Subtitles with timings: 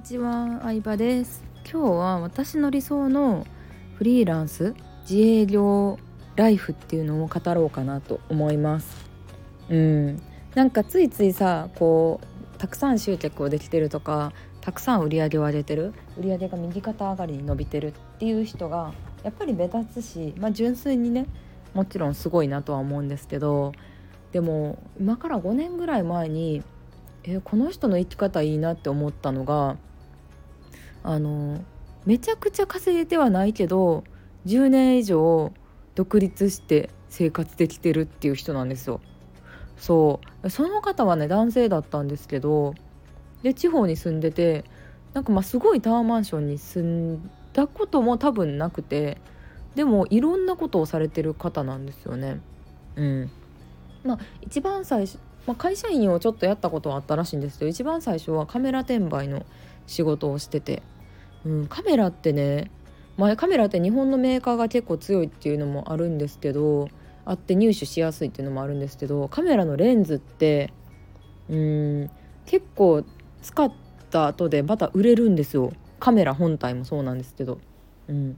[0.00, 1.44] にちは、相葉です。
[1.70, 3.46] 今日は私の理想の
[3.96, 5.98] フリーランス自営業
[6.36, 8.96] ライフっていうのを語ろうかなと思います。
[9.68, 10.22] うん。
[10.54, 14.32] なんかついついさこうたくさん集客をできてるとか
[14.62, 21.26] たくさん売り上げを上げてる売り上げが右肩上がりに伸びてるっていう人がやっぱり目立つしまあ純粋にね
[21.74, 23.72] もちろんすごいなとは思うんですけど
[24.32, 26.62] でも今から5年ぐらい前に
[27.24, 29.76] えこの人の生き方いいなって思ったのが
[31.02, 31.64] あの
[32.06, 34.04] めちゃくちゃ稼げてはないけど
[34.46, 35.52] 10年以上
[35.94, 39.00] 独立して生活できてるっていう人なんですよ。
[39.76, 42.74] そうその方はね男性だったんですけど
[43.42, 44.64] で地方に住んでて
[45.14, 49.18] なんかまあすごいタワーマンションに住んだことも多分なくて
[49.74, 52.40] でもいろんなことをされてる方なんですよね。
[52.96, 53.30] うん、
[54.04, 59.44] まあ一番最初まあ、会社員をちょっとやったことはあったらしいんですけど一番最初はカメラ転売の
[59.90, 60.82] 仕事をしてて、
[61.44, 62.70] うん、カメラってね、
[63.16, 66.88] まあ、カメラって日本のメーカーが結構強いっていうのもあるんですけど
[67.24, 70.72] あって入手しやすいっていうのもあるんですけどカメラのレンズって
[71.48, 72.10] うん
[72.46, 73.04] 結構
[73.42, 73.72] 使っ
[74.10, 75.72] た後でまた売れるんですよ。
[75.98, 77.58] カメラ本体もそうなんですけど。
[78.08, 78.36] うん、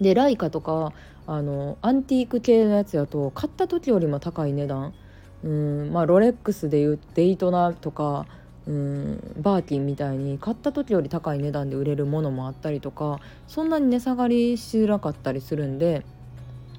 [0.00, 0.92] でライカとか
[1.26, 4.94] あのアンティーク系のやつやと買った時よりも高い値段。
[5.44, 8.26] うんまあロレックスでいうデイトナとか
[8.66, 16.04] うんバーキンみたいに買った時より高い値段で売れるものもあったりとかそんなに値下がりしづらかったりするんで、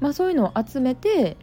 [0.00, 1.36] まあ、そういうのを集めて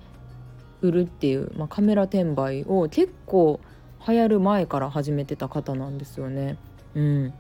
[0.82, 3.60] 売るっていう、まあ、カメラ転売を結構
[4.08, 6.58] 流行る前から始めてた方なんですよね。
[6.96, 7.34] うん、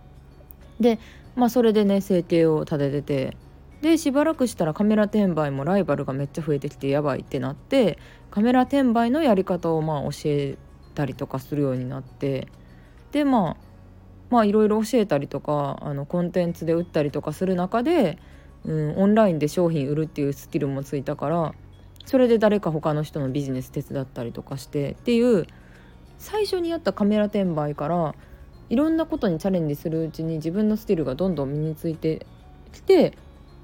[0.79, 0.99] で、
[1.35, 3.37] まあ、それでね生計を立ててて
[3.81, 7.97] でしばらくしたらカメラ転売もライバルがめっちゃ増えてきてやばいってなって
[8.29, 10.57] カメラ転売のやり方をまあ教え
[10.93, 12.47] たりとかするようになって
[13.11, 13.57] でまあ
[14.29, 18.17] まあいろいろ教えたりとかあのコンテンツで売ったりとかする中で、
[18.65, 21.53] うん、オンラインで商品売るっていうスキルもついたから
[22.05, 25.47] それで誰か他の人のビジネス手伝ったりとかしてっていう
[26.17, 28.15] 最初にやったカメラ転売から
[28.69, 32.25] いろんなことにチャレンジするうちに自分のスキルがどんどん身について
[32.71, 33.17] きて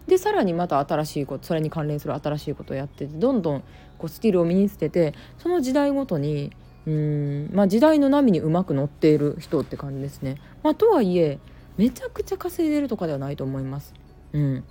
[0.08, 3.64] でさらにまた新しいことそれに関連する新しいことをやっててどんどん
[3.98, 6.52] こうスキルを身につけてその時代ごとに
[6.88, 10.38] うんまあ時代の波にうまく乗っている人って感じですね。
[10.64, 11.38] まあ、とはいえ
[11.76, 13.94] めちゃくちゃ稼いでるとかではないと思います。
[14.32, 14.64] うん、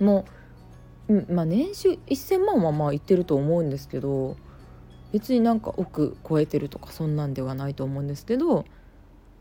[0.00, 0.24] も
[1.08, 4.36] う、うんまあ、年収1,000万はまあいってると思うんですけど
[5.12, 8.64] 別になんか億超えてるとかそんなんではないと思うんですけど、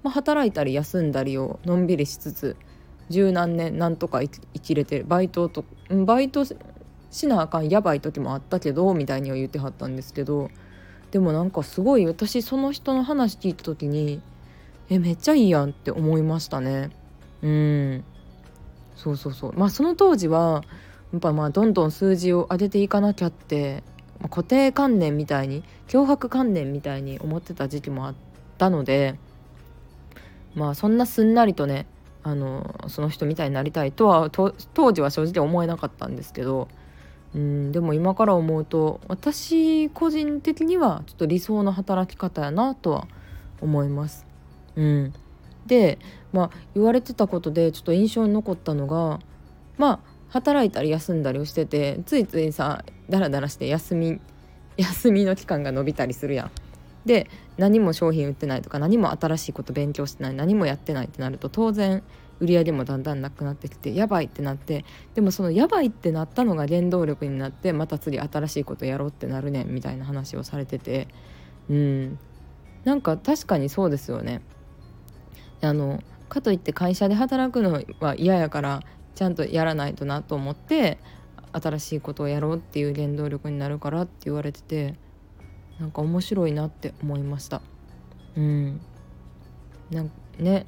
[0.04, 2.58] まあ、働いたり休んだりをのんびりしつつ
[3.10, 5.64] 十何年なんとか生きれてるバイトと
[6.06, 10.50] バイトしなあかんやばい時もあったけどみたいには言ってはったんですけど
[11.12, 14.22] でもなんかすごい私その人の話聞いた時に
[14.90, 16.90] えめっちゃいいやんって思いましたね。
[17.42, 18.04] うん。
[18.96, 19.54] そうそうそう。
[19.54, 20.64] まあその当時は
[21.14, 23.84] やっぱまあどんどん数字を上げていかなきゃって、
[24.30, 28.16] 固定観念みたいに脅迫観念みたいに思ってた時期もあっ
[28.58, 29.18] たので
[30.54, 31.88] まあそんなすんなりとね
[32.24, 34.54] あのその人みたいになりたいとは当
[34.94, 36.68] 時は正直思えなかったんですけど
[37.34, 43.08] うんでも今から思うと私個人的にはちょっと理想の働き方やなとは
[43.62, 44.26] 思います。
[44.76, 45.14] うん、
[45.66, 46.00] で
[46.34, 49.20] まあ言われてたことでちょっと印象に残ったのが
[49.78, 50.00] まあ
[50.30, 54.20] 働いたり休んだりをしててついついさダラダラして休み
[54.78, 56.52] 休みの期間が延びたりするやん。
[57.06, 62.04] で何も商品売ってないとか何も新しいこと勉強してない何もやってないってなると当然
[62.42, 71.08] 売り上げもだんだんなくなってきてやばいってなってでもそのやばいってなったのが原動力になってまた次新しいことやろうってなるねんみたいな話をされてて
[71.70, 72.20] うん。
[72.84, 74.42] なんか確かにそうですよね。
[75.62, 78.82] あのかといって会社で働くのは嫌やから
[79.14, 80.98] ちゃんとやらないとなと思って
[81.52, 84.96] 新しいことをやろうっていう原動力になるからって言われてて
[85.80, 87.62] なんか面白いなって思いました。
[88.36, 88.82] うん。
[89.92, 90.66] なんね。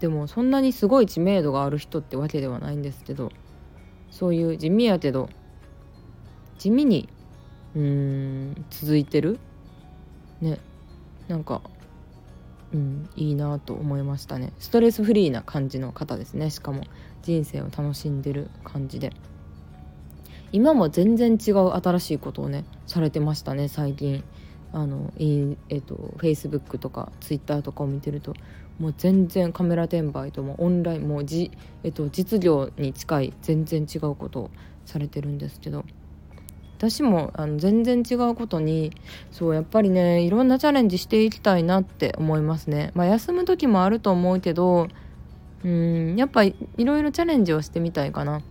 [0.00, 3.30] でもそんなにすごい知名度がある人ってわけではないんですけど
[4.10, 5.28] そういう地味やけど
[6.58, 7.08] 地味に
[7.74, 9.38] うーん続いてる
[10.40, 10.58] ね
[11.26, 11.62] なんか
[12.72, 14.52] うんいいなと思いましたね。
[14.58, 16.50] ストレスフリーな感じの方ですね。
[16.50, 16.82] しかも
[17.22, 19.12] 人生を楽しんでる感じで。
[20.52, 24.22] 今も全然違う新しいことをねされてましたね最近。
[24.72, 28.34] あのえっと Facebook とか Twitter とかを見てると。
[28.78, 31.50] もう全然カメラ転売ともオンラインもうじ、
[31.82, 34.50] えっと、実業に近い全然違うことを
[34.86, 35.84] されてるんですけど。
[36.78, 38.92] 私もあの全然違うことに
[39.32, 42.92] そうやっぱりねいろんなチャレンジしていきたいなって思いますね。
[42.94, 44.86] まあ、休む時もあると思うけど
[45.64, 48.42] うんやっぱりいろいろチャレンジをしてみたいかな。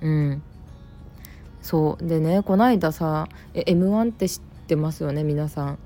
[0.00, 0.42] うん。
[1.60, 2.06] そう。
[2.06, 5.78] でねこないださえ m 1って知ってますよね皆さん、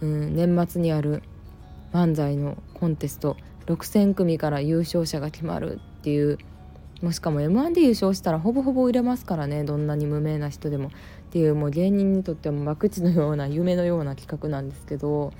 [0.00, 1.24] うん、年末にある。
[1.92, 3.36] 漫才のコンテスト
[3.66, 6.38] 6,000組から優勝者が決まるっていう
[7.02, 10.90] もしかも m 1で優勝したらほぼほぼ売れますからねどんなに無名な人でもっ
[11.30, 15.32] ていうもう芸人にとっても博打のような夢のような企画なんですけど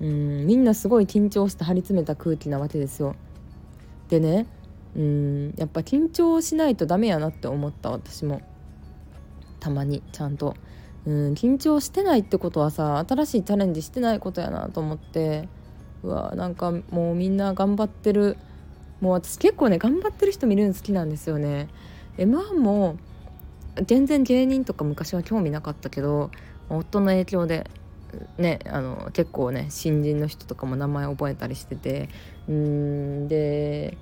[0.00, 3.16] うんみんなすごい緊張して張り詰めた空気なわけですよ。
[4.08, 4.46] でね
[4.96, 8.40] うんやっぱ緊張しないとダメやなって思った私も
[9.58, 10.54] たまにちゃんと。
[11.06, 15.48] うん緊張してないってことはさ新しいチャレンジしてないことやなと思って
[16.02, 18.36] うわなんかもうみんな頑張ってる。
[19.00, 21.68] もう私結構ね頑張ってる人見るの好きなんですよね。
[22.18, 22.96] M1 も
[23.82, 26.30] 全然芸人とか昔は興味なかったけど
[26.68, 27.70] 夫の影響で
[28.36, 32.08] ねあの結構ね新人の人とかも名前覚えたりしてて。
[32.48, 33.96] うんで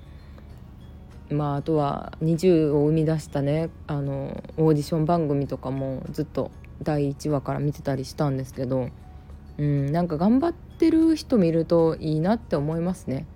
[1.29, 6.49] まああとは20を生み出したねあのオーディション番組とかもずっと
[6.81, 8.89] 第1話から見てたりしたんですけど。
[9.59, 13.27] うんなんか頑張ってる人見るといいなって思いますね。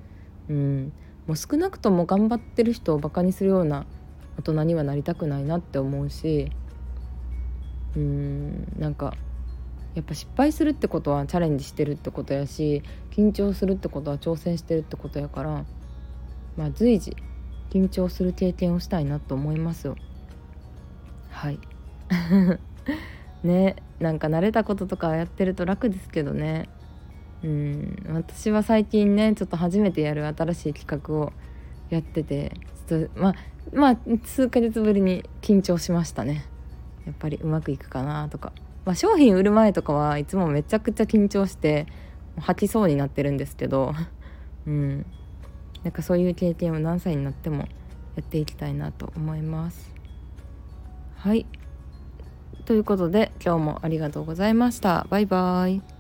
[0.49, 0.93] うん。
[1.27, 3.85] もう少なくとも頑張ってる人をバカにするような
[4.37, 6.51] 大人にはなりたくないなって思うし
[7.95, 9.13] うんなんか
[9.95, 12.81] やっぱ失敗するってことはチャレンジしてるってことやし
[13.11, 15.65] 緊張するってことは挑戦してるってことやから
[16.57, 17.15] まあ随時
[17.69, 19.95] 緊張する経験をしたいなと思いますよ。
[21.29, 21.59] はい。
[23.43, 26.69] ねなんか慣れたこととかやってると楽ですけどね。
[27.43, 31.33] うん私は最近ねちょっと初めてやる新しい企画を
[31.89, 32.53] やってて
[32.87, 33.35] ちょっとまあ
[33.73, 36.45] まあ数ヶ月ぶりに緊張しましたね。
[37.05, 38.53] やっぱりうまくいくかなとか、
[38.85, 41.85] まあ、商品売る前とかはいつもめちゃくちゃ緊張して
[42.39, 43.93] 吐きそうになってるんですけど。
[44.65, 45.05] うん。
[45.83, 49.93] なんかそういう経験を何歳になってもやっていきたいなと思います。
[51.15, 51.45] はい。
[52.65, 55.05] ということで今日もありがとうございました。
[55.09, 55.92] バイバイ。